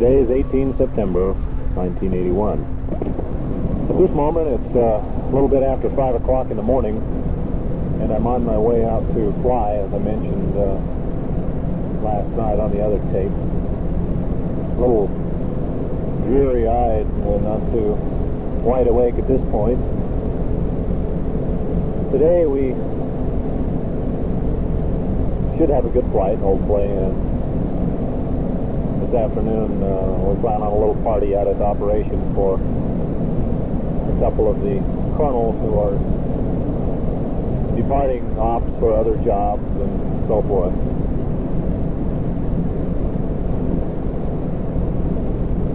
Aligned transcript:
Today 0.00 0.16
is 0.16 0.30
18 0.30 0.78
September 0.78 1.34
1981. 1.76 2.56
At 3.90 3.98
this 3.98 4.10
moment, 4.12 4.48
it's 4.48 4.74
uh, 4.74 4.96
a 4.96 5.28
little 5.30 5.46
bit 5.46 5.62
after 5.62 5.90
5 5.90 6.14
o'clock 6.14 6.50
in 6.50 6.56
the 6.56 6.62
morning, 6.62 6.96
and 8.00 8.10
I'm 8.10 8.26
on 8.26 8.46
my 8.46 8.56
way 8.56 8.82
out 8.82 9.06
to 9.12 9.30
fly, 9.42 9.72
as 9.72 9.92
I 9.92 9.98
mentioned 9.98 10.56
uh, 10.56 10.80
last 12.00 12.30
night 12.30 12.58
on 12.58 12.70
the 12.70 12.82
other 12.82 12.96
tape. 13.12 13.28
A 13.28 14.80
little 14.80 15.08
dreary-eyed, 16.24 17.04
uh, 17.04 17.38
not 17.44 17.60
too 17.70 17.92
wide 18.64 18.86
awake 18.86 19.16
at 19.16 19.28
this 19.28 19.42
point. 19.50 19.78
Today 22.10 22.46
we 22.46 22.72
should 25.58 25.68
have 25.68 25.84
a 25.84 25.90
good 25.90 26.10
flight, 26.10 26.38
hopefully. 26.38 26.88
And 26.88 27.29
this 29.00 29.14
afternoon 29.14 29.82
uh, 29.82 29.86
we 30.28 30.38
plan 30.42 30.60
on 30.60 30.68
a 30.68 30.78
little 30.78 30.94
party 31.02 31.34
out 31.34 31.48
at 31.48 31.56
operations 31.62 32.34
for 32.34 32.56
a 32.56 34.20
couple 34.20 34.50
of 34.50 34.60
the 34.60 34.76
colonels 35.16 35.56
who 35.64 35.78
are 35.80 35.96
departing 37.76 38.22
ops 38.38 38.70
for 38.78 38.94
other 38.94 39.16
jobs 39.24 39.64
and 39.80 40.28
so 40.28 40.42
forth. 40.42 40.74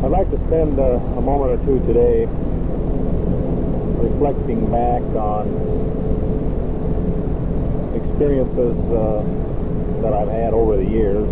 I'd 0.06 0.12
like 0.12 0.30
to 0.30 0.38
spend 0.38 0.80
uh, 0.80 0.84
a 1.18 1.22
moment 1.22 1.60
or 1.60 1.66
two 1.66 1.80
today 1.88 2.28
reflecting 4.06 4.70
back 4.70 5.02
on 5.18 5.50
experiences 7.96 8.78
uh, 8.92 9.24
that 10.04 10.14
I've 10.14 10.30
had 10.30 10.54
over 10.54 10.78
the 10.78 10.86
years. 10.86 11.28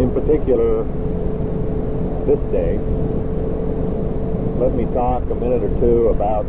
In 0.00 0.10
particular, 0.12 0.84
this 2.24 2.40
day. 2.50 2.78
Let 4.58 4.72
me 4.72 4.86
talk 4.94 5.28
a 5.28 5.34
minute 5.34 5.62
or 5.62 5.68
two 5.78 6.08
about 6.08 6.46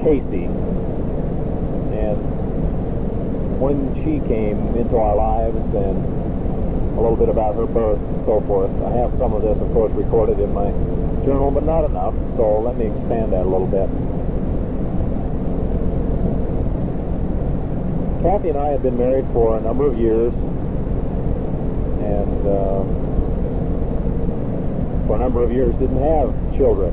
Kaci 0.00 0.46
and 1.92 3.60
when 3.60 3.92
she 3.96 4.20
came 4.28 4.76
into 4.76 4.96
our 4.96 5.16
lives 5.16 5.58
and 5.74 5.98
a 6.96 7.00
little 7.00 7.16
bit 7.16 7.28
about 7.28 7.56
her 7.56 7.66
birth 7.66 7.98
and 7.98 8.24
so 8.24 8.40
forth. 8.42 8.70
I 8.80 8.92
have 8.92 9.18
some 9.18 9.32
of 9.32 9.42
this, 9.42 9.58
of 9.58 9.72
course, 9.72 9.90
recorded 9.92 10.38
in 10.38 10.54
my 10.54 10.70
journal, 11.24 11.50
but 11.50 11.64
not 11.64 11.84
enough, 11.84 12.14
so 12.36 12.60
let 12.60 12.76
me 12.76 12.86
expand 12.86 13.32
that 13.32 13.44
a 13.44 13.48
little 13.48 13.66
bit. 13.66 13.90
Kathy 18.22 18.50
and 18.50 18.58
I 18.58 18.68
have 18.68 18.84
been 18.84 18.96
married 18.96 19.26
for 19.32 19.56
a 19.56 19.60
number 19.60 19.84
of 19.84 19.98
years, 19.98 20.32
uh, 22.46 22.84
for 25.06 25.16
a 25.16 25.18
number 25.18 25.42
of 25.42 25.52
years 25.52 25.74
didn't 25.76 26.02
have 26.02 26.32
children. 26.56 26.92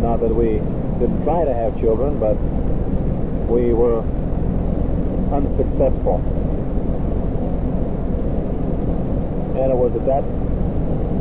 Not 0.00 0.20
that 0.20 0.34
we 0.34 0.60
didn't 0.98 1.22
try 1.24 1.44
to 1.44 1.54
have 1.54 1.78
children, 1.78 2.18
but 2.18 2.34
we 3.48 3.72
were 3.72 4.00
unsuccessful. 5.32 6.20
And 9.56 9.70
it 9.70 9.76
was 9.76 9.94
at 9.94 10.04
that 10.06 10.24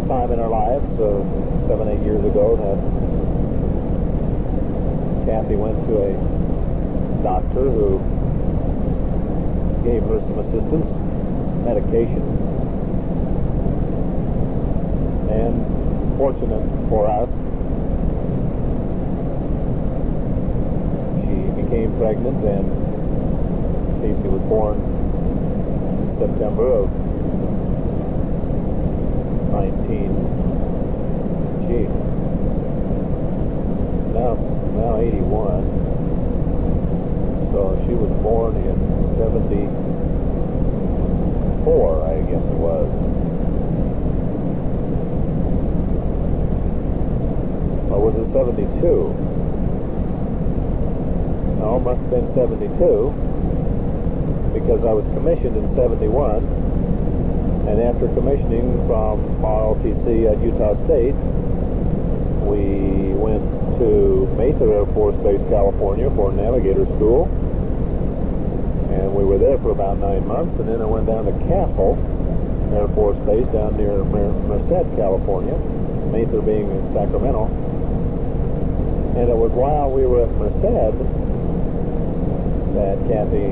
time 0.07 0.31
in 0.31 0.39
our 0.39 0.49
lives, 0.49 0.95
so 0.97 1.23
seven, 1.67 1.87
eight 1.89 2.01
years 2.03 2.23
ago, 2.25 2.55
that 2.57 2.77
Kathy 5.25 5.55
went 5.55 5.77
to 5.87 5.97
a 6.01 6.13
doctor 7.23 7.69
who 7.69 7.99
gave 9.83 10.03
her 10.03 10.19
some 10.21 10.39
assistance, 10.39 10.89
some 10.89 11.63
medication. 11.63 12.50
And 15.31 16.17
fortunate 16.17 16.63
for 16.89 17.07
us, 17.07 17.29
she 21.21 21.35
became 21.61 21.95
pregnant 21.97 22.43
and 22.45 22.65
Kaci 24.01 24.27
was 24.29 24.41
born 24.49 24.77
in 26.01 26.11
September 26.17 26.67
of 26.73 26.89
19 29.51 30.09
gee 31.67 31.87
now 34.13 34.35
now 34.75 34.97
81 34.97 35.63
so 37.51 37.59
she 37.85 37.93
was 37.93 38.09
born 38.23 38.55
in 38.55 38.75
74 39.17 42.05
I 42.05 42.21
guess 42.21 42.43
it 42.43 42.57
was 42.57 42.89
or 47.91 47.99
was 48.01 48.15
it 48.15 48.27
72 48.61 49.13
no 51.59 51.79
must 51.79 52.01
have 52.01 52.09
been 52.09 52.33
72 52.33 52.69
because 54.53 54.85
I 54.85 54.93
was 54.93 55.05
commissioned 55.17 55.57
in 55.57 55.67
71 55.73 56.71
and 57.71 57.79
after 57.79 58.07
commissioning 58.09 58.73
from 58.85 59.21
ROTC 59.39 60.29
at 60.29 60.43
Utah 60.43 60.75
State, 60.83 61.13
we 62.43 63.13
went 63.13 63.43
to 63.79 64.27
Mather 64.35 64.73
Air 64.73 64.85
Force 64.87 65.15
Base, 65.23 65.41
California 65.43 66.09
for 66.09 66.33
navigator 66.33 66.85
school. 66.85 67.25
And 68.91 69.15
we 69.15 69.23
were 69.23 69.37
there 69.37 69.57
for 69.59 69.69
about 69.69 69.99
nine 69.99 70.27
months. 70.27 70.57
And 70.59 70.67
then 70.67 70.81
I 70.81 70.85
went 70.85 71.05
down 71.05 71.23
to 71.23 71.31
Castle 71.47 71.95
Air 72.75 72.89
Force 72.89 73.17
Base 73.19 73.47
down 73.53 73.77
near 73.77 74.03
Merced, 74.03 74.95
California, 74.97 75.55
Mather 76.11 76.41
being 76.41 76.69
in 76.69 76.93
Sacramento. 76.93 77.47
And 79.15 79.29
it 79.29 79.35
was 79.35 79.51
while 79.51 79.91
we 79.91 80.05
were 80.05 80.23
at 80.23 80.31
Merced 80.39 80.97
that 82.75 82.97
Kathy 83.07 83.51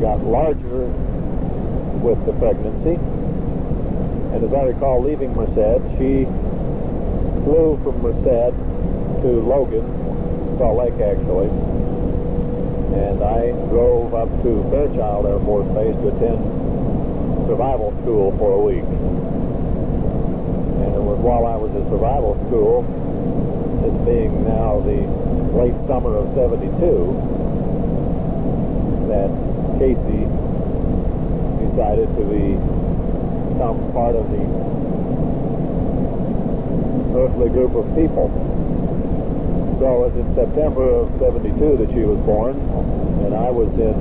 got 0.00 0.22
larger 0.24 0.86
with 2.04 2.24
the 2.26 2.32
pregnancy. 2.34 2.94
And 4.34 4.44
as 4.44 4.52
I 4.54 4.62
recall 4.62 5.02
leaving 5.02 5.34
Merced, 5.34 5.82
she 5.98 6.26
flew 7.44 7.78
from 7.82 8.02
Merced 8.02 8.54
to 9.22 9.28
Logan, 9.42 9.86
Salt 10.56 10.78
Lake 10.78 11.00
actually. 11.00 11.48
And 12.94 13.22
I 13.22 13.50
drove 13.68 14.14
up 14.14 14.28
to 14.42 14.62
Fairchild 14.70 15.26
Air 15.26 15.40
Force 15.40 15.66
Base 15.74 15.96
to 15.96 16.08
attend 16.08 16.38
survival 17.46 17.92
school 17.98 18.36
for 18.38 18.52
a 18.52 18.60
week. 18.60 18.84
Was 21.14 21.22
while 21.22 21.46
I 21.46 21.54
was 21.54 21.70
at 21.78 21.86
survival 21.86 22.34
school, 22.42 22.82
this 23.86 23.94
being 24.02 24.42
now 24.42 24.80
the 24.80 25.06
late 25.54 25.78
summer 25.86 26.16
of 26.16 26.34
72, 26.34 26.74
that 29.06 29.30
Kaci 29.78 30.26
decided 31.70 32.10
to 32.18 32.24
become 33.46 33.78
part 33.94 34.16
of 34.18 34.26
the 34.26 34.42
earthly 37.14 37.48
group 37.50 37.78
of 37.78 37.86
people. 37.94 38.26
So 39.78 39.86
it 39.86 40.10
was 40.10 40.16
in 40.18 40.34
September 40.34 40.82
of 40.82 41.14
72 41.20 41.76
that 41.76 41.94
she 41.94 42.02
was 42.02 42.18
born, 42.26 42.58
and 43.22 43.34
I 43.36 43.54
was 43.54 43.70
in 43.78 43.94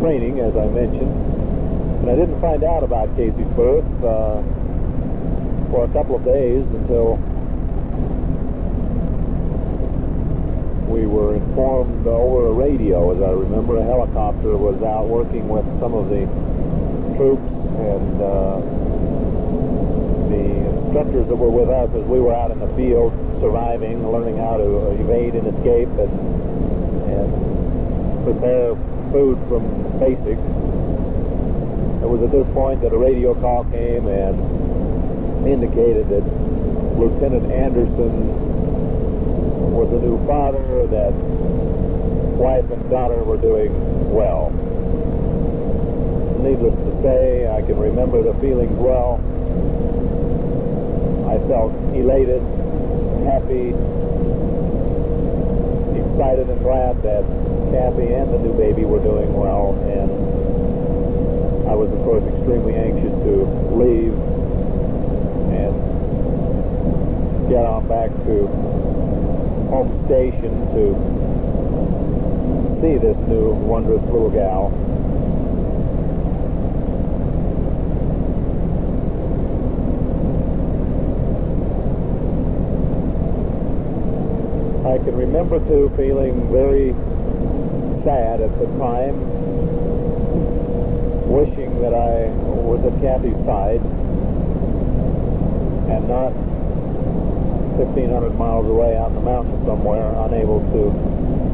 training, 0.00 0.40
as 0.40 0.58
I 0.58 0.68
mentioned, 0.68 1.25
and 2.06 2.20
I 2.20 2.24
didn't 2.24 2.40
find 2.40 2.62
out 2.62 2.84
about 2.84 3.08
Kaci's 3.16 3.48
birth 3.56 3.84
uh, 4.04 4.40
for 5.70 5.84
a 5.84 5.88
couple 5.92 6.14
of 6.14 6.24
days 6.24 6.64
until 6.70 7.16
we 10.86 11.04
were 11.04 11.34
informed 11.34 12.06
over 12.06 12.46
a 12.46 12.52
radio, 12.52 13.10
as 13.10 13.20
I 13.20 13.30
remember, 13.30 13.78
a 13.78 13.82
helicopter 13.82 14.56
was 14.56 14.80
out 14.84 15.08
working 15.08 15.48
with 15.48 15.66
some 15.80 15.94
of 15.94 16.08
the 16.08 16.26
troops 17.16 17.52
and 17.82 18.22
uh, 18.22 18.60
the 20.30 20.78
instructors 20.78 21.26
that 21.26 21.34
were 21.34 21.50
with 21.50 21.70
us 21.70 21.92
as 21.92 22.04
we 22.04 22.20
were 22.20 22.32
out 22.32 22.52
in 22.52 22.60
the 22.60 22.72
field 22.76 23.12
surviving, 23.40 24.08
learning 24.12 24.36
how 24.36 24.56
to 24.56 24.92
evade 24.92 25.34
and 25.34 25.48
escape 25.48 25.88
and, 25.88 26.12
and 27.10 28.24
prepare 28.24 28.76
food 29.10 29.38
from 29.48 29.98
basics. 29.98 30.55
It 32.06 32.08
was 32.08 32.22
at 32.22 32.30
this 32.30 32.46
point 32.54 32.82
that 32.82 32.92
a 32.92 32.96
radio 32.96 33.34
call 33.34 33.64
came 33.64 34.06
and 34.06 34.38
indicated 35.44 36.08
that 36.08 36.22
Lieutenant 36.96 37.50
Anderson 37.50 39.74
was 39.74 39.90
a 39.90 39.98
new 39.98 40.24
father, 40.24 40.86
that 40.86 41.12
wife 42.38 42.70
and 42.70 42.88
daughter 42.88 43.24
were 43.24 43.36
doing 43.36 43.74
well. 44.14 44.52
Needless 46.38 46.76
to 46.76 47.02
say, 47.02 47.50
I 47.50 47.60
can 47.62 47.76
remember 47.76 48.22
the 48.22 48.34
feelings 48.34 48.78
well. 48.78 49.18
I 51.26 51.38
felt 51.48 51.72
elated, 51.92 52.40
happy, 53.26 53.74
excited 55.98 56.48
and 56.50 56.60
glad 56.60 57.02
that 57.02 57.24
Kathy 57.74 58.14
and 58.14 58.32
the 58.32 58.38
new 58.38 58.56
baby 58.56 58.84
were 58.84 59.00
doing 59.00 59.34
well, 59.34 59.74
and 59.90 60.25
I 61.68 61.74
was, 61.74 61.90
of 61.92 61.98
course, 62.00 62.24
extremely 62.24 62.74
anxious 62.74 63.12
to 63.12 63.44
leave 63.74 64.12
and 65.50 65.74
get 67.48 67.64
on 67.64 67.86
back 67.88 68.10
to 68.10 68.46
home 69.68 69.92
station 70.04 70.52
to 70.74 70.94
see 72.80 72.96
this 72.98 73.18
new 73.26 73.50
wondrous 73.52 74.02
little 74.04 74.30
gal. 74.30 74.72
I 84.86 84.98
can 84.98 85.16
remember 85.16 85.58
too 85.66 85.92
feeling 85.96 86.48
very 86.52 86.94
sad 88.04 88.40
at 88.40 88.56
the 88.58 88.66
time, 88.78 89.35
wishing 91.26 91.80
that 91.82 91.92
I 91.92 92.30
was 92.62 92.84
at 92.84 92.94
Kathy's 93.02 93.36
side 93.44 93.80
and 95.90 96.08
not 96.08 96.32
1,500 97.76 98.38
miles 98.38 98.66
away 98.66 98.96
out 98.96 99.08
in 99.10 99.14
the 99.16 99.20
mountains 99.20 99.62
somewhere, 99.64 100.14
unable 100.24 100.60
to 100.72 100.90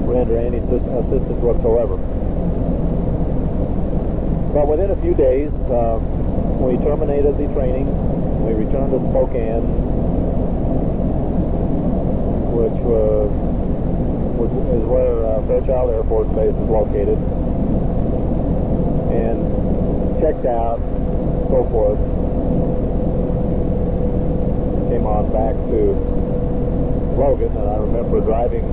render 0.06 0.38
any 0.38 0.58
assistance 0.58 1.40
whatsoever. 1.42 1.96
But 4.52 4.68
within 4.68 4.90
a 4.90 4.96
few 5.00 5.14
days, 5.14 5.52
uh, 5.72 5.98
we 6.60 6.76
terminated 6.84 7.38
the 7.38 7.48
training. 7.54 7.88
We 8.44 8.52
returned 8.52 8.92
to 8.92 9.00
Spokane, 9.00 9.64
which 12.52 12.78
uh, 12.84 13.26
was 14.36 14.52
is 14.52 14.84
where 14.84 15.24
uh, 15.24 15.42
Fairchild 15.46 15.90
Air 15.90 16.04
Force 16.04 16.28
Base 16.36 16.54
is 16.54 16.68
located, 16.68 17.16
and 19.12 20.18
checked 20.20 20.46
out, 20.46 20.80
so 21.48 21.64
forth. 21.70 21.98
Came 24.88 25.06
on 25.06 25.30
back 25.32 25.54
to 25.70 25.92
Logan, 27.18 27.56
and 27.56 27.68
I 27.68 27.76
remember 27.76 28.20
driving 28.20 28.64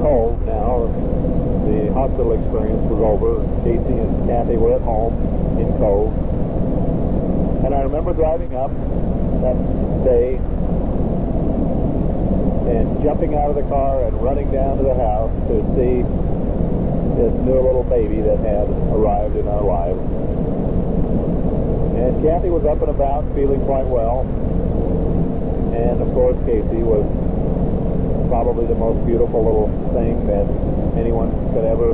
Cove. 0.00 0.42
Now 0.46 0.86
the 1.66 1.92
hospital 1.92 2.32
experience 2.32 2.82
was 2.90 3.00
over. 3.00 3.42
Kaci 3.62 3.98
and 3.98 4.28
Kathy 4.28 4.56
were 4.56 4.74
at 4.74 4.82
home 4.82 5.14
in 5.58 5.68
Cove, 5.78 6.12
and 7.64 7.74
I 7.74 7.82
remember 7.82 8.12
driving 8.12 8.54
up 8.54 8.70
that 9.42 9.56
day 10.04 10.36
and 12.68 13.02
jumping 13.02 13.34
out 13.34 13.50
of 13.50 13.56
the 13.56 13.62
car 13.62 14.04
and 14.04 14.22
running 14.22 14.50
down 14.50 14.76
to 14.78 14.82
the 14.82 14.94
house 14.94 15.32
to 15.48 15.62
see 15.74 16.04
this 17.18 17.34
new 17.42 17.58
little 17.58 17.82
baby 17.82 18.20
that 18.22 18.38
had 18.38 18.70
arrived 18.94 19.34
in 19.34 19.48
our 19.48 19.62
lives. 19.62 19.98
And 21.98 22.22
Kathy 22.22 22.48
was 22.48 22.64
up 22.64 22.80
and 22.80 22.90
about, 22.90 23.26
feeling 23.34 23.60
quite 23.66 23.86
well. 23.86 24.22
And 25.74 26.00
of 26.00 26.08
course, 26.14 26.36
Kaci 26.46 26.78
was 26.78 27.02
probably 28.30 28.66
the 28.66 28.76
most 28.76 29.04
beautiful 29.04 29.42
little 29.42 29.68
thing 29.92 30.26
that 30.30 30.46
anyone 30.96 31.34
could 31.52 31.64
ever 31.64 31.90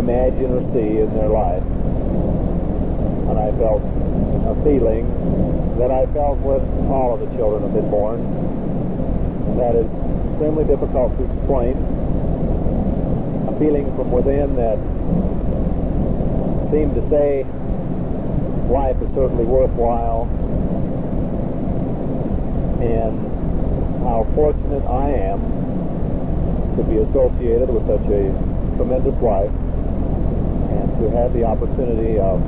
imagine 0.00 0.52
or 0.52 0.62
see 0.72 1.04
in 1.04 1.12
their 1.14 1.28
life. 1.28 1.62
And 3.28 3.38
I 3.38 3.52
felt 3.60 3.82
a 4.48 4.54
feeling 4.64 5.04
that 5.76 5.90
I 5.90 6.06
felt 6.14 6.38
with 6.38 6.62
all 6.88 7.12
of 7.12 7.20
the 7.20 7.36
children 7.36 7.62
have 7.62 7.74
been 7.74 7.90
born 7.90 8.24
that 9.58 9.76
is 9.76 9.90
extremely 10.30 10.64
difficult 10.64 11.16
to 11.18 11.24
explain. 11.30 11.93
Feeling 13.58 13.94
from 13.94 14.10
within 14.10 14.56
that 14.56 14.78
seemed 16.70 16.94
to 16.96 17.08
say 17.08 17.44
life 18.68 19.00
is 19.00 19.12
certainly 19.14 19.44
worthwhile 19.44 20.24
and 22.82 23.16
how 24.02 24.26
fortunate 24.34 24.84
I 24.84 25.10
am 25.10 25.40
to 26.76 26.82
be 26.82 26.98
associated 26.98 27.70
with 27.70 27.86
such 27.86 28.04
a 28.10 28.32
tremendous 28.76 29.14
wife 29.16 29.52
and 30.70 30.98
to 30.98 31.10
have 31.16 31.32
the 31.32 31.44
opportunity 31.44 32.18
of 32.18 32.42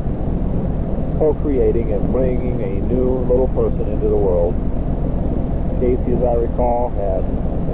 co-creating 1.18 1.92
and 1.92 2.10
bringing 2.10 2.60
a 2.62 2.80
new 2.86 3.10
little 3.30 3.48
person 3.48 3.88
into 3.92 4.08
the 4.08 4.16
world. 4.16 4.54
Kaci, 5.80 6.16
as 6.16 6.22
I 6.24 6.34
recall, 6.34 6.90
had 6.90 7.22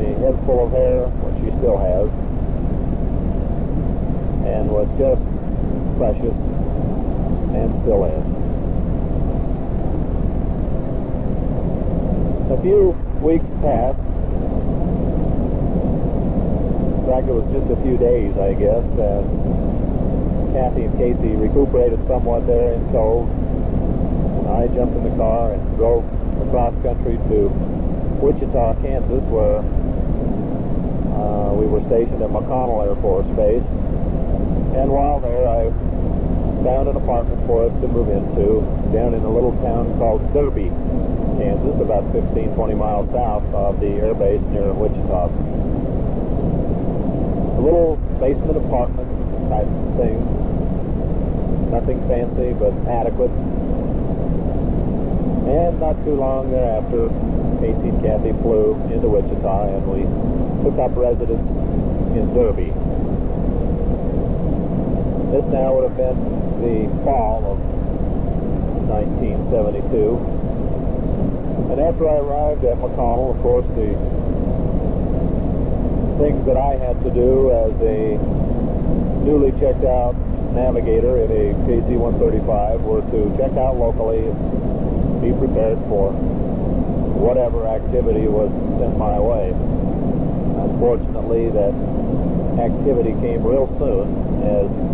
a 0.04 0.14
head 0.20 0.38
full 0.44 0.66
of 0.66 0.72
hair, 0.72 1.06
which 1.06 1.42
she 1.42 1.50
still 1.56 1.78
has, 1.78 2.10
and 4.52 4.70
was 4.70 4.88
just 4.98 5.26
precious 5.96 6.36
and 7.56 7.74
still 7.80 8.04
is. 8.04 8.26
A 12.52 12.60
few 12.60 12.90
weeks 13.22 13.50
passed. 13.62 13.98
In 16.98 17.06
fact, 17.08 17.28
it 17.28 17.34
was 17.34 17.50
just 17.50 17.66
a 17.70 17.76
few 17.82 17.96
days, 17.96 18.36
I 18.36 18.52
guess, 18.54 18.84
as 18.98 19.26
Kathy 20.52 20.84
and 20.84 20.94
Kaci 21.00 21.40
recuperated 21.40 22.04
somewhat 22.04 22.46
there 22.46 22.74
in 22.74 22.84
Cove. 22.92 23.28
And 23.30 24.48
I 24.48 24.66
jumped 24.74 24.96
in 24.96 25.04
the 25.04 25.16
car 25.16 25.52
and 25.52 25.76
drove 25.76 26.04
across 26.46 26.74
country 26.82 27.16
to 27.16 27.48
Wichita, 28.20 28.74
Kansas, 28.82 29.24
where 29.24 29.58
uh, 31.16 31.52
we 31.54 31.66
were 31.66 31.82
stationed 31.82 32.22
at 32.22 32.30
McConnell 32.30 32.86
Air 32.86 32.94
Force 33.00 33.26
Base. 33.28 33.64
And 34.72 34.90
while 34.90 35.20
there, 35.20 35.46
I 35.46 35.68
found 36.64 36.88
an 36.88 36.96
apartment 36.96 37.44
for 37.46 37.66
us 37.66 37.74
to 37.82 37.88
move 37.88 38.08
into 38.08 38.62
down 38.92 39.12
in 39.12 39.22
a 39.22 39.28
little 39.28 39.52
town 39.60 39.98
called 39.98 40.22
Derby, 40.32 40.72
Kansas, 41.36 41.78
about 41.80 42.10
15, 42.12 42.54
20 42.54 42.74
miles 42.74 43.10
south 43.10 43.44
of 43.52 43.80
the 43.80 43.88
air 44.00 44.14
base 44.14 44.40
near 44.48 44.72
Wichita. 44.72 45.28
A 47.58 47.60
little 47.60 47.96
basement 48.18 48.56
apartment 48.56 49.08
type 49.50 49.68
thing. 50.00 50.16
Nothing 51.70 52.00
fancy, 52.08 52.54
but 52.54 52.72
adequate. 52.88 53.30
And 55.52 55.80
not 55.80 56.02
too 56.04 56.14
long 56.14 56.50
thereafter, 56.50 57.08
Kaci 57.60 57.90
and 57.90 58.02
Kathy 58.02 58.32
flew 58.40 58.74
into 58.88 59.08
Wichita 59.08 59.68
and 59.68 59.84
we 59.84 60.02
took 60.64 60.78
up 60.78 60.96
residence 60.96 61.46
in 62.16 62.32
Derby. 62.32 62.72
This 65.32 65.46
now 65.46 65.74
would 65.74 65.88
have 65.88 65.96
been 65.96 66.14
the 66.60 66.86
fall 67.04 67.40
of 67.52 67.58
1972. 68.86 70.18
And 71.72 71.80
after 71.80 72.06
I 72.06 72.16
arrived 72.16 72.66
at 72.66 72.76
McConnell, 72.76 73.34
of 73.34 73.40
course, 73.40 73.64
the 73.68 73.96
things 76.20 76.44
that 76.44 76.58
I 76.58 76.76
had 76.76 77.02
to 77.02 77.10
do 77.10 77.50
as 77.50 77.80
a 77.80 78.18
newly 79.24 79.52
checked 79.58 79.84
out 79.84 80.14
navigator 80.52 81.16
in 81.24 81.30
a 81.32 81.54
KC-135 81.64 82.82
were 82.82 83.00
to 83.00 83.34
check 83.38 83.56
out 83.56 83.78
locally 83.78 84.28
and 84.28 85.22
be 85.22 85.32
prepared 85.32 85.78
for 85.88 86.12
whatever 86.12 87.66
activity 87.68 88.28
was 88.28 88.50
sent 88.78 88.98
my 88.98 89.18
way. 89.18 89.48
Unfortunately, 90.60 91.48
that 91.48 91.72
activity 92.60 93.12
came 93.24 93.42
real 93.42 93.66
soon 93.78 94.12
as 94.44 94.91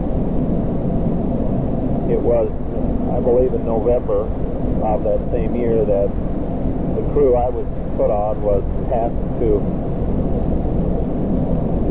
it 2.08 2.20
was, 2.20 2.50
I 3.12 3.20
believe, 3.20 3.52
in 3.52 3.64
November 3.64 4.22
of 4.82 5.04
that 5.04 5.28
same 5.30 5.54
year 5.54 5.84
that 5.84 6.08
the 6.96 7.02
crew 7.12 7.36
I 7.36 7.48
was 7.48 7.68
put 7.96 8.10
on 8.10 8.40
was 8.40 8.64
tasked 8.88 9.20
to 9.40 9.60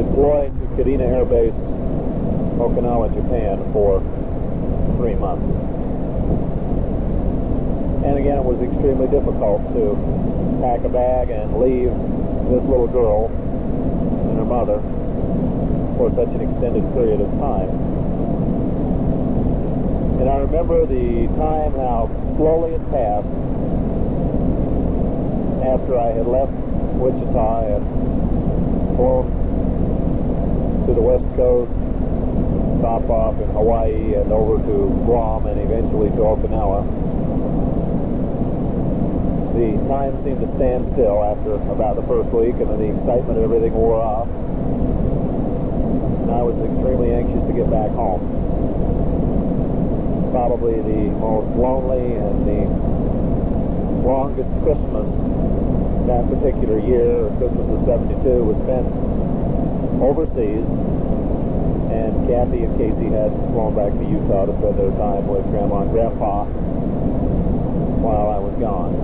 deploy 0.02 0.50
to 0.50 0.66
Kadena 0.74 1.06
Air 1.06 1.26
Base, 1.26 1.54
Okinawa, 2.58 3.14
Japan 3.14 3.62
for 3.72 4.02
three 4.98 5.16
months. 5.16 5.48
And 8.06 8.18
again, 8.18 8.38
it 8.38 8.44
was 8.44 8.62
extremely 8.62 9.08
difficult 9.08 9.62
to 9.74 9.94
pack 10.62 10.82
a 10.84 10.90
bag 10.90 11.30
and 11.30 11.60
leave 11.60 11.92
this 12.50 12.64
little 12.66 12.88
girl 12.88 13.28
and 14.30 14.38
her 14.40 14.46
mother 14.46 14.82
for 15.98 16.10
such 16.10 16.30
an 16.30 16.42
extended 16.42 16.82
period 16.94 17.22
of 17.22 17.30
time. 17.38 17.97
And 20.28 20.36
I 20.36 20.40
remember 20.40 20.86
the 20.86 21.28
time 21.40 21.72
how 21.72 22.12
slowly 22.36 22.74
it 22.74 22.84
passed 22.92 23.32
after 25.64 25.98
I 25.98 26.12
had 26.12 26.28
left 26.28 26.52
Wichita 27.00 27.78
and 27.78 27.88
flown 28.98 29.32
to 30.86 30.94
the 30.94 31.00
west 31.00 31.24
coast, 31.38 31.72
stop 32.78 33.10
off 33.10 33.40
in 33.40 33.48
Hawaii 33.56 34.16
and 34.16 34.30
over 34.34 34.58
to 34.68 34.90
Guam 35.06 35.48
and 35.48 35.62
eventually 35.62 36.10
to 36.10 36.18
Okinawa. 36.18 36.84
The 39.56 39.78
time 39.88 40.22
seemed 40.26 40.42
to 40.42 40.52
stand 40.52 40.90
still 40.90 41.24
after 41.24 41.54
about 41.72 41.96
the 41.96 42.04
first 42.04 42.32
week 42.32 42.56
and 42.56 42.70
then 42.70 42.80
the 42.80 42.94
excitement 42.94 43.38
of 43.38 43.46
everything 43.46 43.72
wore 43.72 43.96
off. 43.96 44.28
and 44.28 46.32
I 46.32 46.44
was 46.44 46.60
extremely 46.60 47.14
anxious 47.14 47.48
to 47.48 47.54
get 47.54 47.72
back 47.72 47.92
home. 47.92 48.37
Probably 50.32 50.82
the 50.82 51.12
most 51.18 51.50
lonely 51.56 52.16
and 52.16 52.46
the 52.46 52.62
longest 54.08 54.52
Christmas 54.64 55.10
that 56.08 56.24
particular 56.30 56.80
year, 56.80 57.28
Christmas 57.38 57.68
of 57.68 57.84
72, 57.86 58.44
was 58.44 58.58
spent 58.64 58.88
overseas. 60.02 60.68
And 61.92 62.28
Kathy 62.28 62.64
and 62.64 62.80
Kaci 62.80 63.12
had 63.12 63.32
flown 63.52 63.76
back 63.76 63.92
to 63.92 64.06
Utah 64.08 64.46
to 64.46 64.54
spend 64.54 64.78
their 64.80 64.92
time 64.92 65.28
with 65.28 65.44
Grandma 65.52 65.82
and 65.82 65.92
Grandpa 65.92 66.46
while 68.04 68.30
I 68.30 68.40
was 68.40 68.56
gone. 68.56 68.96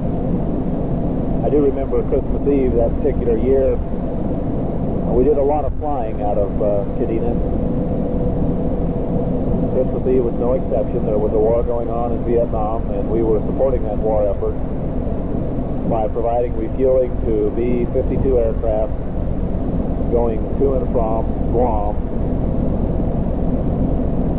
I 1.45 1.49
do 1.49 1.59
remember 1.65 2.03
Christmas 2.07 2.47
Eve 2.47 2.73
that 2.75 2.95
particular 3.01 3.37
year. 3.37 3.75
We 5.11 5.23
did 5.23 5.37
a 5.37 5.43
lot 5.43 5.65
of 5.65 5.77
flying 5.79 6.21
out 6.21 6.37
of 6.37 6.61
uh, 6.61 6.85
Kadena. 6.97 7.82
Christmas 9.73 10.05
Eve 10.05 10.23
was 10.23 10.35
no 10.35 10.53
exception. 10.53 11.03
There 11.05 11.17
was 11.17 11.33
a 11.33 11.39
war 11.39 11.63
going 11.63 11.89
on 11.89 12.11
in 12.11 12.23
Vietnam, 12.25 12.89
and 12.91 13.09
we 13.09 13.23
were 13.23 13.41
supporting 13.41 13.81
that 13.83 13.97
war 13.97 14.21
effort 14.29 14.53
by 15.89 16.07
providing 16.07 16.55
refueling 16.55 17.09
to 17.25 17.49
B-52 17.57 18.37
aircraft 18.37 18.93
going 20.13 20.37
to 20.59 20.75
and 20.77 20.85
from 20.93 21.25
Guam 21.49 21.97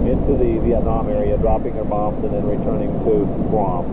into 0.06 0.38
the 0.38 0.60
Vietnam 0.62 1.08
area, 1.08 1.36
dropping 1.36 1.74
their 1.74 1.84
bombs 1.84 2.22
and 2.22 2.32
then 2.32 2.46
returning 2.46 2.94
to 3.02 3.26
Guam. 3.50 3.90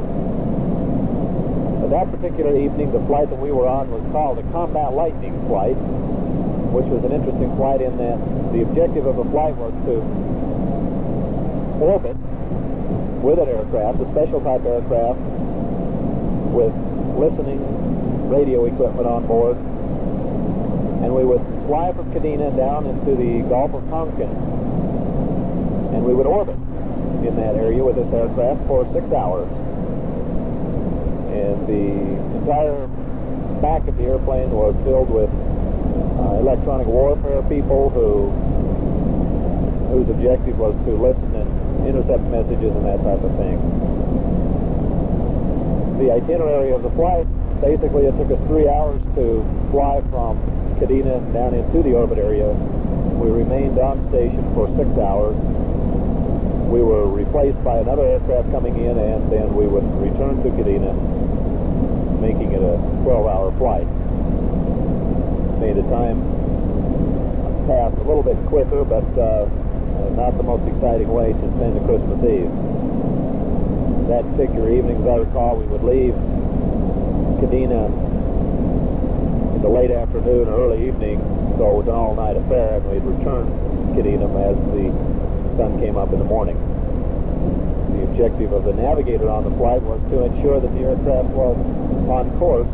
But 1.82 1.90
that 1.90 2.12
particular 2.12 2.56
evening, 2.56 2.92
the 2.92 3.02
flight 3.10 3.32
that 3.32 3.40
we 3.40 3.52
were 3.52 3.68
on 3.68 3.90
was 3.90 4.04
called 4.12 4.38
a 4.38 4.44
Combat 4.52 4.94
Lightning 4.94 5.34
flight, 5.48 5.74
which 6.70 6.86
was 6.86 7.04
an 7.04 7.12
interesting 7.12 7.50
flight 7.56 7.82
in 7.82 7.98
that 7.98 8.20
the 8.54 8.62
objective 8.62 9.08
of 9.08 9.16
the 9.16 9.26
flight 9.26 9.56
was 9.56 9.74
to 9.90 10.02
orbit 11.82 12.16
with 13.24 13.40
an 13.40 13.50
aircraft, 13.50 14.00
a 14.02 14.06
special 14.06 14.42
type 14.42 14.64
aircraft, 14.66 15.20
with 16.54 16.74
listening 17.18 18.30
radio 18.30 18.66
equipment 18.66 19.08
on 19.08 19.26
board. 19.26 19.58
And 21.04 21.16
we 21.16 21.26
would 21.26 21.42
fly 21.66 21.92
from 21.94 22.14
Kadena 22.14 22.56
down 22.56 22.86
into 22.86 23.16
the 23.16 23.42
Gulf 23.50 23.74
of 23.74 23.88
Tonkin. 23.90 24.30
And 25.94 26.06
we 26.06 26.14
would 26.14 26.28
orbit 26.28 26.56
in 27.26 27.36
that 27.36 27.56
area 27.56 27.84
with 27.84 27.96
this 27.96 28.12
aircraft 28.14 28.66
for 28.68 28.86
six 28.94 29.12
hours. 29.12 29.50
And 31.34 31.68
the 31.68 32.38
entire 32.38 32.88
back 33.62 33.88
of 33.88 33.98
the 33.98 34.04
airplane 34.04 34.52
was 34.52 34.76
filled 34.84 35.10
with 35.10 35.30
uh, 35.30 36.40
electronic 36.40 36.88
warfare 36.88 37.42
people 37.44 37.90
who 37.90 38.30
whose 39.92 40.10
objective 40.10 40.58
was 40.58 40.74
to 40.86 40.92
listen 40.92 41.36
and 41.36 41.61
intercept 41.88 42.24
messages 42.24 42.76
and 42.76 42.86
that 42.86 43.02
type 43.04 43.22
of 43.24 43.36
thing 43.38 43.58
the 46.02 46.12
itinerary 46.12 46.72
of 46.72 46.82
the 46.82 46.90
flight, 46.92 47.28
basically 47.62 48.06
it 48.06 48.18
took 48.18 48.32
us 48.32 48.40
three 48.48 48.68
hours 48.68 49.02
to 49.14 49.46
fly 49.70 50.02
from 50.10 50.38
Kadena 50.82 51.22
down 51.32 51.54
into 51.54 51.84
the 51.84 51.94
orbit 51.94 52.18
area. 52.18 52.50
We 53.22 53.30
remained 53.30 53.78
on 53.78 54.04
station 54.10 54.42
for 54.56 54.68
six 54.76 54.98
hours. 54.98 55.38
We 56.74 56.82
were 56.82 57.08
replaced 57.08 57.64
by 57.64 57.78
another 57.78 58.04
aircraft 58.04 58.52
coming 58.52 58.76
in 58.78 58.98
and 58.98 59.32
then 59.32 59.54
we 59.54 59.68
would 59.68 59.86
return 60.02 60.42
to 60.42 60.50
Kadena, 60.50 60.92
making 62.20 62.54
it 62.54 62.62
a 62.62 62.82
12-hour 63.06 63.52
flight. 63.58 63.86
Made 65.60 65.76
the 65.76 65.84
time 65.84 66.18
pass 67.68 67.94
a 67.94 68.02
little 68.02 68.24
bit 68.24 68.38
quicker, 68.48 68.84
but 68.84 69.06
uh, 69.20 69.46
Uh, 69.96 70.10
not 70.16 70.38
the 70.38 70.44
most 70.44 70.68
exciting 70.68 71.08
way 71.08 71.34
to 71.34 71.50
spend 71.52 71.78
a 71.78 71.86
Christmas 71.86 72.24
Eve 72.24 72.52
that 74.12 74.30
particular 74.36 74.70
evening, 74.70 74.98
as 74.98 75.08
I 75.08 75.16
recall, 75.24 75.56
we 75.56 75.66
would 75.68 75.84
leave 75.84 76.14
Kadena 77.40 77.88
in 79.56 79.62
the 79.62 79.70
late 79.70 79.90
afternoon 79.90 80.50
or 80.50 80.60
early 80.60 80.86
evening, 80.86 81.18
so 81.56 81.72
it 81.72 81.76
was 81.78 81.88
an 81.88 81.94
all-night 81.94 82.36
affair, 82.36 82.76
and 82.76 82.92
we'd 82.92 83.04
return 83.04 83.48
Kadena 83.96 84.28
as 84.52 84.60
the 84.76 84.92
sun 85.56 85.80
came 85.80 85.96
up 85.96 86.12
in 86.12 86.20
the 86.20 86.26
morning. 86.26 86.60
The 87.96 88.04
objective 88.04 88.52
of 88.52 88.66
the 88.66 88.74
navigator 88.74 89.30
on 89.30 89.46
the 89.46 89.52
flight 89.52 89.82
was 89.82 90.04
to 90.12 90.26
ensure 90.26 90.60
that 90.60 90.74
the 90.76 90.82
aircraft 90.82 91.30
was 91.30 91.56
on 92.12 92.38
course 92.38 92.68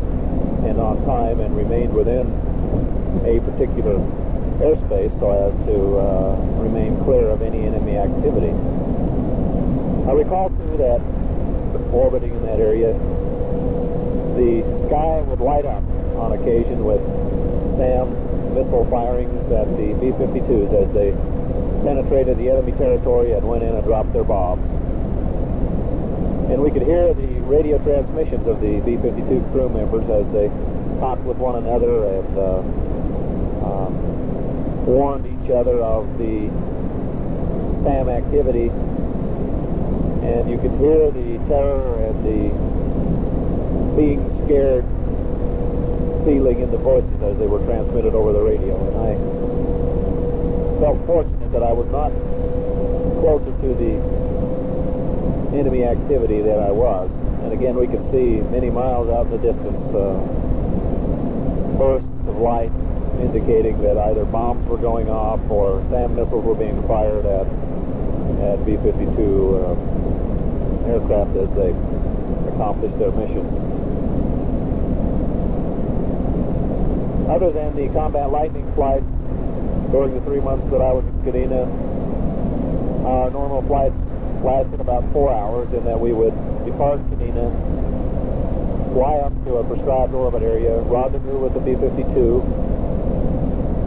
and 0.66 0.80
on 0.80 1.04
time 1.06 1.38
and 1.38 1.56
remained 1.56 1.94
within 1.94 2.26
a 3.24 3.38
particular 3.46 3.94
airspace 4.58 5.18
so 5.18 5.30
as 5.30 5.56
to 5.66 5.98
uh, 5.98 6.36
remain 6.62 6.98
clear 7.04 7.28
of 7.28 7.42
any 7.42 7.64
enemy 7.64 7.96
activity. 7.96 8.52
I 10.08 10.12
recall 10.12 10.50
too 10.50 10.76
that 10.78 11.00
orbiting 11.92 12.34
in 12.34 12.42
that 12.46 12.60
area, 12.60 12.92
the 14.36 14.62
sky 14.86 15.20
would 15.22 15.40
light 15.40 15.66
up 15.66 15.84
on 16.16 16.32
occasion 16.32 16.84
with 16.84 17.00
SAM 17.76 18.54
missile 18.54 18.86
firings 18.90 19.44
at 19.52 19.68
the 19.76 19.94
B-52s 20.00 20.72
as 20.74 20.92
they 20.92 21.12
penetrated 21.84 22.38
the 22.38 22.50
enemy 22.50 22.72
territory 22.72 23.32
and 23.32 23.46
went 23.46 23.62
in 23.62 23.74
and 23.74 23.84
dropped 23.84 24.12
their 24.12 24.24
bombs. 24.24 24.68
And 26.50 26.62
we 26.62 26.70
could 26.70 26.82
hear 26.82 27.14
the 27.14 27.40
radio 27.42 27.78
transmissions 27.78 28.46
of 28.46 28.60
the 28.60 28.80
B-52 28.80 29.52
crew 29.52 29.68
members 29.68 30.08
as 30.10 30.30
they 30.32 30.48
talked 30.98 31.22
with 31.22 31.36
one 31.36 31.56
another 31.56 32.04
and 32.08 32.38
uh, 32.38 32.58
um, 33.64 34.17
warned 34.88 35.26
each 35.26 35.50
other 35.50 35.82
of 35.82 36.16
the 36.16 36.48
SAM 37.84 38.08
activity 38.08 38.70
and 40.24 40.48
you 40.48 40.56
could 40.56 40.72
hear 40.80 41.10
the 41.10 41.36
terror 41.46 42.04
and 42.08 42.24
the 42.24 42.48
being 44.00 44.24
scared 44.44 44.84
feeling 46.24 46.60
in 46.60 46.70
the 46.70 46.78
voices 46.78 47.22
as 47.22 47.36
they 47.38 47.46
were 47.46 47.64
transmitted 47.66 48.14
over 48.14 48.32
the 48.32 48.40
radio. 48.40 48.76
And 48.88 48.96
I 48.96 50.80
felt 50.80 51.04
fortunate 51.06 51.52
that 51.52 51.62
I 51.62 51.72
was 51.72 51.88
not 51.90 52.10
closer 53.20 53.52
to 53.52 53.74
the 53.74 53.92
enemy 55.58 55.84
activity 55.84 56.40
than 56.40 56.58
I 56.58 56.70
was. 56.70 57.10
And 57.42 57.52
again, 57.52 57.76
we 57.76 57.86
could 57.86 58.04
see 58.10 58.40
many 58.48 58.70
miles 58.70 59.08
out 59.10 59.26
in 59.26 59.32
the 59.32 59.38
distance 59.38 59.80
uh, 59.94 60.16
bursts 61.76 62.08
of 62.26 62.38
light 62.38 62.72
indicating 63.20 63.80
that 63.82 63.96
either 63.98 64.24
bombs 64.24 64.66
were 64.66 64.78
going 64.78 65.08
off 65.08 65.40
or 65.50 65.84
SAM 65.90 66.14
missiles 66.14 66.44
were 66.44 66.54
being 66.54 66.86
fired 66.86 67.26
at 67.26 67.46
at 68.38 68.64
B-52 68.64 69.18
uh, 69.18 70.88
aircraft 70.88 71.36
as 71.36 71.52
they 71.54 71.70
accomplished 72.54 72.98
their 72.98 73.10
missions. 73.10 73.52
Other 77.28 77.50
than 77.50 77.76
the 77.76 77.88
combat 77.92 78.30
lightning 78.30 78.72
flights 78.74 79.04
during 79.90 80.14
the 80.14 80.20
three 80.20 80.40
months 80.40 80.68
that 80.68 80.80
I 80.80 80.92
was 80.92 81.04
in 81.04 81.12
Kadena, 81.22 81.66
our 83.04 83.30
normal 83.30 83.62
flights 83.62 84.00
lasted 84.42 84.80
about 84.80 85.10
four 85.12 85.32
hours 85.32 85.72
in 85.72 85.84
that 85.84 85.98
we 85.98 86.12
would 86.12 86.34
depart 86.64 87.00
Kadena, 87.10 87.52
fly 88.92 89.16
up 89.16 89.32
to 89.44 89.56
a 89.56 89.64
prescribed 89.64 90.14
orbit 90.14 90.42
area, 90.42 90.78
rendezvous 90.82 91.38
with 91.38 91.54
the 91.54 91.60
B-52, 91.60 92.67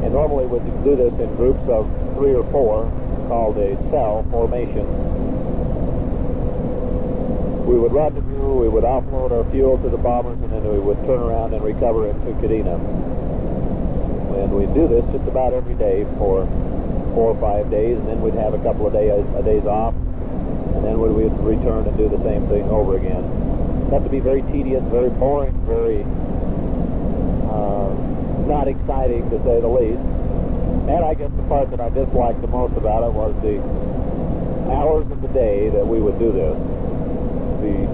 and 0.04 0.14
normally 0.14 0.46
we 0.46 0.60
do 0.84 0.96
this 0.96 1.20
in 1.20 1.34
groups 1.36 1.64
of 1.68 1.90
three 2.16 2.34
or 2.34 2.44
four 2.52 2.92
called 3.28 3.58
a 3.58 3.78
cell 3.90 4.26
formation 4.32 4.86
we 7.72 7.80
would 7.80 7.94
rendezvous, 7.94 8.60
we 8.60 8.68
would 8.68 8.84
offload 8.84 9.32
our 9.32 9.50
fuel 9.50 9.78
to 9.78 9.88
the 9.88 9.98
bombers, 9.98 10.40
and 10.42 10.52
then 10.52 10.64
we 10.68 10.78
would 10.78 10.98
turn 11.06 11.20
around 11.20 11.54
and 11.54 11.64
recover 11.64 12.10
into 12.10 12.32
Kadena. 12.44 12.76
And 14.36 14.52
we'd 14.52 14.74
do 14.74 14.90
this 14.90 15.06
just 15.14 15.24
about 15.24 15.54
every 15.54 15.76
day 15.76 16.04
for 16.18 16.46
four 17.16 17.32
or 17.32 17.40
five 17.40 17.72
days, 17.72 17.98
and 17.98 18.08
then 18.10 18.22
we'd 18.22 18.34
have 18.34 18.54
a 18.54 18.60
couple 18.60 18.88
of 18.88 18.94
day, 18.94 19.08
a 19.08 19.44
days 19.44 19.66
off, 19.66 19.94
and 19.96 20.84
then 20.84 21.00
we 21.00 21.08
would 21.10 21.32
return 21.40 21.88
and 21.88 21.98
do 21.98 22.10
the 22.10 22.20
same 22.20 22.46
thing 22.48 22.64
over 22.68 22.98
again. 22.98 23.24
It 23.88 23.94
had 23.94 24.04
to 24.04 24.10
be 24.10 24.20
very 24.20 24.42
tedious, 24.52 24.84
very 24.86 25.10
boring, 25.10 25.54
very 25.66 26.04
not 28.52 28.68
exciting 28.68 29.30
to 29.30 29.42
say 29.42 29.62
the 29.62 29.68
least. 29.68 30.04
And 30.92 31.06
I 31.06 31.14
guess 31.14 31.32
the 31.32 31.44
part 31.44 31.72
that 31.72 31.80
I 31.80 31.90
disliked 31.90 32.42
the 32.42 32.48
most 32.48 32.76
about 32.76 33.08
it 33.08 33.14
was 33.14 33.34
the 33.42 33.64
hours 34.76 35.10
of 35.10 35.22
the 35.22 35.30
day 35.30 35.70
that 35.70 35.88
we 35.88 36.00
would 36.00 36.20
do 36.20 36.32
this 36.32 36.60
the 37.62 37.86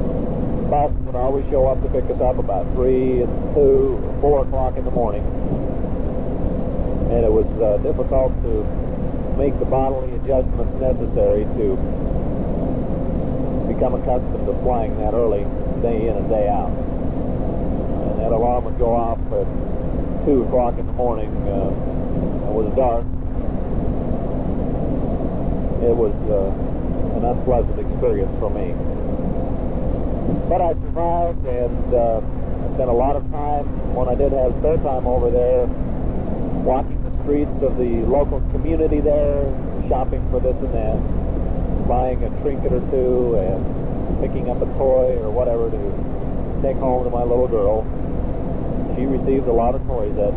bus 0.70 0.92
would 1.04 1.16
always 1.16 1.46
show 1.50 1.68
up 1.68 1.82
to 1.84 1.90
pick 1.90 2.10
us 2.10 2.22
up 2.22 2.38
about 2.38 2.66
3 2.74 3.22
and 3.24 3.56
2, 3.56 4.18
4 4.22 4.42
o'clock 4.48 4.78
in 4.78 4.86
the 4.86 4.92
morning. 4.92 5.24
And 7.12 7.24
it 7.24 7.32
was 7.32 7.48
uh, 7.60 7.78
difficult 7.84 8.32
to 8.44 8.64
make 9.38 9.58
the 9.60 9.66
bodily 9.66 10.16
adjustments 10.16 10.74
necessary 10.76 11.44
to 11.60 11.76
become 13.68 13.94
accustomed 13.96 14.46
to 14.48 14.54
flying 14.64 14.98
that 14.98 15.14
early, 15.14 15.44
day 15.82 16.08
in 16.08 16.16
and 16.16 16.30
day 16.30 16.48
out. 16.48 16.72
And 16.72 18.20
that 18.20 18.32
alarm 18.32 18.66
would 18.66 18.80
go 18.80 18.96
off 18.96 19.20
at 19.32 19.67
2 20.28 20.44
o'clock 20.44 20.78
in 20.78 20.86
the 20.86 20.94
morning. 20.94 21.32
Uh, 21.48 21.72
it 22.48 22.54
was 22.54 22.76
dark. 22.76 23.06
it 25.88 25.96
was 25.96 26.14
uh, 26.28 26.52
an 27.18 27.24
unpleasant 27.24 27.80
experience 27.80 28.34
for 28.40 28.50
me. 28.50 28.76
But 30.50 30.60
I 30.60 30.74
survived, 30.74 31.46
and 31.48 31.94
uh, 31.94 32.20
I 32.20 32.74
spent 32.74 32.90
a 32.90 32.94
lot 32.94 33.16
of 33.16 33.24
time 33.32 33.66
when 33.96 34.10
I 34.10 34.16
did 34.16 34.34
have 34.34 34.54
spare 34.56 34.76
time 34.78 35.08
over 35.08 35.32
there, 35.32 35.66
walking 36.68 37.02
the 37.04 37.16
streets 37.24 37.62
of 37.62 37.78
the 37.78 38.04
local 38.04 38.42
community 38.52 39.00
there, 39.00 39.48
shopping 39.88 40.28
for 40.30 40.42
this 40.42 40.60
and 40.60 40.74
that, 40.74 41.88
buying 41.88 42.24
a 42.24 42.30
trinket 42.42 42.74
or 42.74 42.84
two, 42.92 43.40
and 43.40 44.20
picking 44.20 44.50
up 44.50 44.62
a 44.62 44.68
toy 44.76 45.16
or 45.24 45.32
whatever 45.32 45.72
to 45.72 46.62
take 46.62 46.76
home 46.78 47.06
to 47.06 47.10
my 47.10 47.24
little 47.24 47.48
girl. 47.48 47.88
She 48.98 49.06
received 49.06 49.48
a 49.48 49.54
lot 49.54 49.76
of 49.76 49.86
toys 49.86 50.16
that 50.16 50.34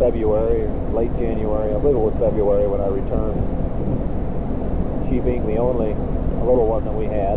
February 0.00 0.66
late 0.96 1.12
January. 1.18 1.74
I 1.74 1.78
believe 1.78 1.94
it 1.94 1.98
was 1.98 2.16
February 2.16 2.66
when 2.66 2.80
I 2.80 2.88
returned. 2.88 3.36
She 5.04 5.20
being 5.20 5.46
the 5.46 5.58
only 5.58 5.92
little 6.40 6.64
one 6.64 6.86
that 6.88 6.96
we 6.96 7.04
had, 7.04 7.36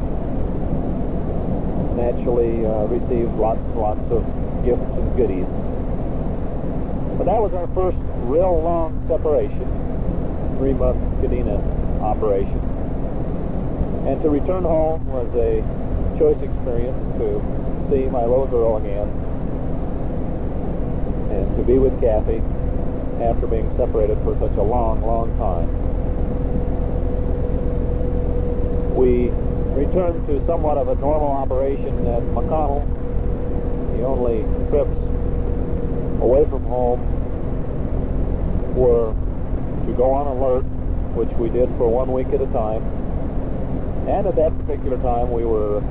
naturally 2.00 2.66
uh, 2.66 2.88
received 2.88 3.36
lots 3.36 3.66
and 3.66 3.76
lots 3.76 4.08
of 4.08 4.24
gifts 4.64 4.96
and 4.96 5.12
goodies. 5.20 5.52
But 7.20 7.28
that 7.28 7.44
was 7.44 7.52
our 7.52 7.68
first 7.76 8.00
real 8.32 8.64
long 8.64 9.06
separation, 9.12 9.68
three-month 10.56 11.04
Kadena 11.20 11.60
operation. 12.00 12.64
And 14.08 14.22
to 14.22 14.30
return 14.30 14.64
home 14.64 15.06
was 15.08 15.28
a 15.36 15.60
choice 16.18 16.40
experience 16.40 17.04
to 17.20 17.44
see 17.92 18.08
my 18.08 18.24
little 18.24 18.48
girl 18.48 18.78
again 18.78 19.29
and 21.30 21.56
to 21.58 21.64
be 21.64 21.78
with 21.78 22.00
Kathy 22.02 22.42
after 23.22 23.48
being 23.48 23.70
separated 23.76 24.18
for 24.20 24.38
such 24.40 24.58
a 24.58 24.62
long, 24.62 25.02
long 25.02 25.36
time. 25.38 25.68
We 28.96 29.30
returned 29.76 30.26
to 30.28 30.44
somewhat 30.46 30.78
of 30.78 30.88
a 30.88 30.96
normal 30.96 31.32
operation 31.32 32.08
at 32.08 32.24
McConnell. 32.34 32.86
The 33.98 34.04
only 34.04 34.44
trips 34.70 35.00
away 36.22 36.46
from 36.46 36.64
home 36.64 37.00
were 38.76 39.14
to 39.86 39.94
go 39.94 40.12
on 40.12 40.28
alert, 40.28 40.64
which 41.16 41.32
we 41.38 41.50
did 41.50 41.70
for 41.78 41.90
one 41.90 42.12
week 42.12 42.28
at 42.28 42.42
a 42.42 42.48
time. 42.48 42.84
And 44.08 44.28
at 44.28 44.36
that 44.36 44.58
particular 44.60 44.98
time, 44.98 45.32
we 45.32 45.46
were 45.46 45.82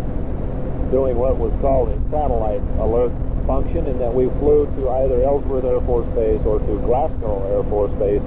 doing 0.90 1.16
what 1.16 1.36
was 1.36 1.52
called 1.60 1.90
a 1.90 2.00
satellite 2.08 2.62
alert 2.78 3.12
function 3.48 3.86
in 3.86 3.98
that 3.98 4.12
we 4.12 4.28
flew 4.38 4.66
to 4.76 4.90
either 4.90 5.24
Ellsworth 5.24 5.64
Air 5.64 5.80
Force 5.80 6.06
Base 6.08 6.42
or 6.42 6.58
to 6.60 6.78
Glasgow 6.84 7.40
Air 7.48 7.64
Force 7.70 7.92
Base 7.92 8.20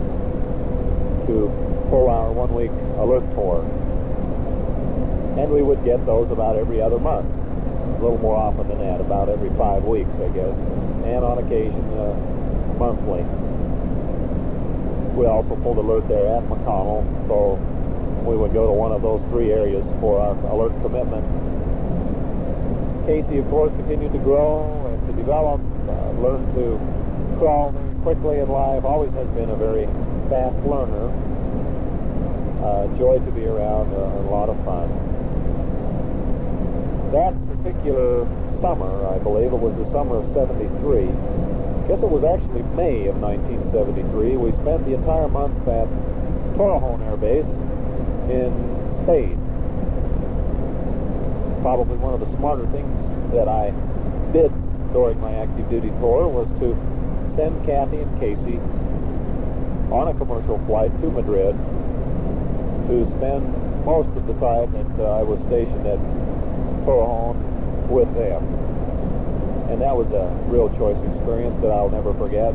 to 1.29 1.45
pull 1.93 2.09
our 2.09 2.33
one-week 2.33 2.71
alert 2.97 3.21
tour. 3.37 3.61
And 5.37 5.51
we 5.51 5.61
would 5.61 5.85
get 5.85 6.03
those 6.07 6.31
about 6.31 6.57
every 6.57 6.81
other 6.81 6.97
month. 6.97 7.29
A 7.29 8.01
little 8.01 8.17
more 8.17 8.35
often 8.35 8.67
than 8.67 8.79
that, 8.79 8.99
about 8.99 9.29
every 9.29 9.51
five 9.51 9.83
weeks, 9.83 10.09
I 10.17 10.29
guess. 10.29 10.57
And 11.05 11.23
on 11.23 11.37
occasion, 11.37 11.85
uh, 11.93 12.17
monthly. 12.81 13.21
We 15.13 15.27
also 15.27 15.55
pulled 15.57 15.77
alert 15.77 16.07
there 16.07 16.35
at 16.35 16.41
McConnell, 16.49 17.05
so 17.27 17.61
we 18.25 18.35
would 18.35 18.53
go 18.53 18.65
to 18.65 18.73
one 18.73 18.91
of 18.91 19.03
those 19.03 19.21
three 19.29 19.51
areas 19.51 19.85
for 19.99 20.19
our 20.19 20.33
alert 20.49 20.73
commitment. 20.81 21.23
Kaci, 23.05 23.37
of 23.37 23.47
course, 23.51 23.71
continued 23.73 24.13
to 24.13 24.19
grow 24.19 24.80
and 25.21 25.27
to 25.27 25.31
develop, 25.31 25.61
uh, 25.87 26.11
learned 26.21 26.53
to 26.55 27.37
crawl 27.37 27.73
quickly 28.03 28.39
in 28.39 28.49
life, 28.49 28.83
always 28.83 29.11
has 29.13 29.27
been 29.29 29.49
a 29.49 29.55
very 29.55 29.85
fast 30.29 30.57
learner. 30.63 31.09
Uh, 32.63 32.87
joy 32.97 33.19
to 33.19 33.31
be 33.31 33.45
around, 33.45 33.91
uh, 33.93 33.97
a 33.97 34.25
lot 34.29 34.49
of 34.49 34.57
fun. 34.63 34.89
That 37.11 37.33
particular 37.57 38.25
summer, 38.61 39.07
I 39.07 39.17
believe, 39.19 39.51
it 39.51 39.59
was 39.59 39.75
the 39.75 39.89
summer 39.91 40.17
of 40.17 40.27
73, 40.27 41.09
I 41.09 41.87
guess 41.87 42.01
it 42.01 42.09
was 42.09 42.23
actually 42.23 42.61
May 42.75 43.07
of 43.07 43.17
1973, 43.17 44.37
we 44.37 44.51
spent 44.53 44.85
the 44.85 44.93
entire 44.93 45.27
month 45.27 45.67
at 45.67 45.87
Torrejon 46.55 47.01
Air 47.09 47.17
Base 47.17 47.49
in 48.29 48.53
Spain 49.03 49.37
probably 51.61 51.95
one 51.97 52.11
of 52.11 52.19
the 52.19 52.25
smarter 52.37 52.65
things 52.73 52.97
that 53.33 53.47
I 53.47 53.69
did 54.33 54.51
during 54.93 55.19
my 55.19 55.33
active 55.33 55.69
duty 55.69 55.89
tour 55.99 56.27
was 56.27 56.49
to 56.59 56.75
send 57.33 57.65
Kathy 57.65 57.99
and 57.99 58.19
Kaci 58.19 58.59
on 59.91 60.07
a 60.07 60.13
commercial 60.13 60.59
flight 60.65 60.91
to 61.01 61.09
Madrid 61.11 61.55
to 62.87 63.07
spend 63.07 63.43
most 63.85 64.09
of 64.15 64.27
the 64.27 64.33
time 64.33 64.71
that 64.73 65.03
uh, 65.03 65.19
I 65.19 65.23
was 65.23 65.39
stationed 65.41 65.85
at 65.87 65.99
Torrejon 66.85 67.35
with 67.87 68.13
them. 68.15 68.43
And 69.69 69.81
that 69.81 69.95
was 69.95 70.11
a 70.11 70.27
real 70.47 70.69
choice 70.77 71.01
experience 71.15 71.57
that 71.61 71.71
I'll 71.71 71.89
never 71.89 72.13
forget. 72.13 72.53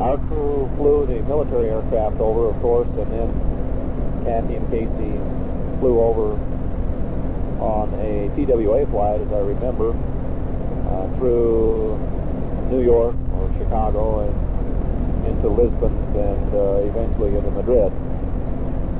Our 0.00 0.16
crew 0.28 0.70
flew 0.76 1.06
the 1.06 1.22
military 1.28 1.68
aircraft 1.68 2.18
over, 2.20 2.48
of 2.48 2.60
course, 2.60 2.88
and 2.88 3.12
then 3.12 3.28
Kathy 4.24 4.56
and 4.56 4.66
Kaci 4.68 5.78
flew 5.80 6.00
over 6.00 6.40
on 7.60 7.92
a 8.00 8.28
TWA 8.34 8.86
flight, 8.86 9.20
as 9.20 9.32
I 9.32 9.40
remember, 9.40 9.92
uh, 10.92 11.08
through 11.16 11.98
New 12.70 12.82
York 12.84 13.16
or 13.34 13.50
Chicago 13.58 14.28
and 14.28 15.26
into 15.26 15.48
Lisbon 15.48 15.92
and 16.14 16.54
uh, 16.54 16.84
eventually 16.84 17.36
into 17.36 17.50
Madrid. 17.50 17.92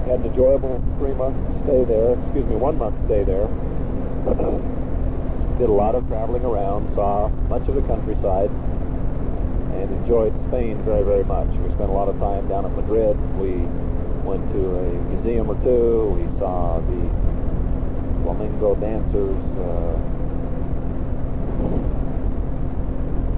Had 0.07 0.21
an 0.21 0.27
enjoyable 0.27 0.83
three 0.99 1.15
month 1.15 1.37
stay 1.63 1.85
there, 1.85 2.19
excuse 2.19 2.47
me, 2.47 2.57
one 2.57 2.79
month 2.79 2.99
stay 3.05 3.25
there. 3.25 3.47
Did 5.59 5.69
a 5.69 5.73
lot 5.73 5.95
of 5.95 6.07
traveling 6.09 6.45
around, 6.45 6.93
saw 6.95 7.29
much 7.49 7.69
of 7.69 7.75
the 7.75 7.83
countryside, 7.83 8.51
and 9.77 9.93
enjoyed 9.93 10.37
Spain 10.39 10.79
very, 10.83 11.05
very 11.05 11.25
much. 11.25 11.49
We 11.49 11.71
spent 11.71 11.91
a 11.91 11.93
lot 11.93 12.09
of 12.09 12.19
time 12.19 12.49
down 12.49 12.65
at 12.65 12.73
Madrid. 12.73 13.17
We 13.39 13.67
went 14.25 14.49
to 14.53 14.79
a 14.79 14.93
museum 15.13 15.51
or 15.51 15.61
two. 15.63 16.19
We 16.19 16.39
saw 16.39 16.81
the 16.81 18.23
flamenco 18.25 18.75
dancers. 18.77 19.45
Uh, 19.59 20.22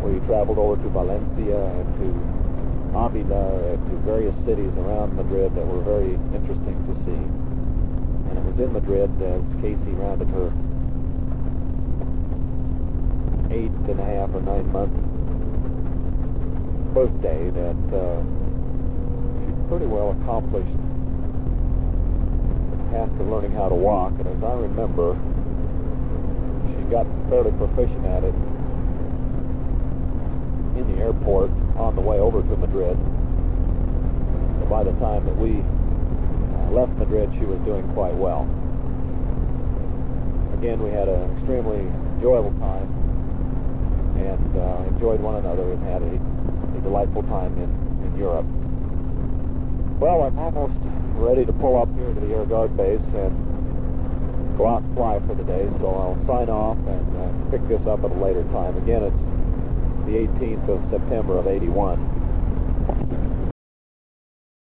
we 0.02 0.20
traveled 0.26 0.58
over 0.58 0.82
to 0.82 0.88
Valencia 0.90 1.66
and 1.66 1.94
to 1.96 2.98
Avila 2.98 3.72
and 3.72 3.90
to 3.90 3.96
various 4.04 4.36
cities 4.44 4.72
around 4.76 5.16
Madrid 5.16 5.54
that 5.54 5.66
were 5.66 5.80
very 5.80 6.14
interesting 6.34 6.76
to 6.86 6.94
see. 7.02 7.22
And 8.30 8.38
it 8.38 8.44
was 8.44 8.58
in 8.58 8.72
Madrid 8.72 9.10
as 9.22 9.42
Kaci 9.60 9.98
rounded 9.98 10.28
her 10.28 10.52
eight 13.50 13.70
and 13.90 14.00
a 14.00 14.04
half 14.04 14.34
or 14.34 14.40
nine 14.42 14.70
month 14.72 14.92
birthday 16.94 17.50
that 17.50 17.96
uh, 17.96 18.22
she 19.40 19.68
pretty 19.68 19.86
well 19.86 20.12
accomplished 20.22 20.76
the 22.70 22.96
task 22.96 23.14
of 23.14 23.26
learning 23.28 23.52
how 23.52 23.68
to 23.68 23.74
walk, 23.74 24.12
and 24.18 24.28
as 24.28 24.42
I 24.44 24.54
remember, 24.54 25.18
got 26.90 27.06
fairly 27.28 27.52
proficient 27.52 28.04
at 28.06 28.24
it 28.24 28.34
in 30.76 30.94
the 30.94 31.02
airport 31.02 31.50
on 31.76 31.94
the 31.94 32.00
way 32.00 32.18
over 32.18 32.42
to 32.42 32.56
Madrid. 32.56 32.98
By 34.68 34.82
the 34.82 34.92
time 34.92 35.24
that 35.26 35.36
we 35.36 35.60
uh, 35.60 36.70
left 36.70 36.92
Madrid, 36.98 37.30
she 37.34 37.44
was 37.44 37.58
doing 37.60 37.86
quite 37.92 38.14
well. 38.14 38.42
Again, 40.54 40.82
we 40.82 40.90
had 40.90 41.08
an 41.08 41.30
extremely 41.32 41.80
enjoyable 42.16 42.52
time 42.58 42.88
and 44.16 44.56
uh, 44.56 44.84
enjoyed 44.88 45.20
one 45.20 45.36
another 45.36 45.72
and 45.72 45.82
had 45.84 46.02
a, 46.02 46.78
a 46.78 46.80
delightful 46.82 47.22
time 47.24 47.52
in, 47.58 47.70
in 48.06 48.18
Europe. 48.18 48.46
Well, 50.00 50.22
I'm 50.22 50.38
almost 50.38 50.80
ready 51.14 51.44
to 51.44 51.52
pull 51.52 51.80
up 51.80 51.92
here 51.94 52.12
to 52.12 52.20
the 52.20 52.34
Air 52.34 52.46
Guard 52.46 52.76
base 52.76 53.04
and 53.14 53.53
go 54.56 54.66
out 54.66 54.82
and 54.82 54.94
fly 54.94 55.20
for 55.20 55.34
the 55.34 55.44
day, 55.44 55.68
so 55.78 55.88
I'll 55.88 56.18
sign 56.24 56.48
off 56.48 56.78
and 56.78 57.16
uh, 57.16 57.50
pick 57.50 57.66
this 57.68 57.86
up 57.86 58.04
at 58.04 58.10
a 58.10 58.14
later 58.14 58.44
time. 58.44 58.76
Again, 58.76 59.02
it's 59.02 59.22
the 60.06 60.26
18th 60.26 60.68
of 60.68 60.90
September 60.90 61.38
of 61.38 61.46
81. 61.46 62.13